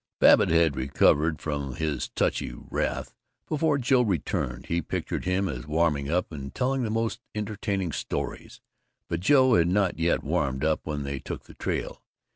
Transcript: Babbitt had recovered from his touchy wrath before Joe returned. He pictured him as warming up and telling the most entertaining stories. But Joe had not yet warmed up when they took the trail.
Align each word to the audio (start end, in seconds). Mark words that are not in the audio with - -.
Babbitt 0.19 0.49
had 0.49 0.75
recovered 0.75 1.39
from 1.39 1.75
his 1.75 2.09
touchy 2.09 2.53
wrath 2.55 3.13
before 3.47 3.77
Joe 3.77 4.01
returned. 4.01 4.65
He 4.65 4.81
pictured 4.81 5.25
him 5.25 5.47
as 5.47 5.67
warming 5.67 6.09
up 6.09 6.31
and 6.31 6.51
telling 6.55 6.81
the 6.81 6.89
most 6.89 7.19
entertaining 7.35 7.91
stories. 7.91 8.61
But 9.09 9.19
Joe 9.19 9.53
had 9.53 9.67
not 9.67 9.99
yet 9.99 10.23
warmed 10.23 10.65
up 10.65 10.87
when 10.87 11.03
they 11.03 11.19
took 11.19 11.43
the 11.43 11.53
trail. 11.53 12.01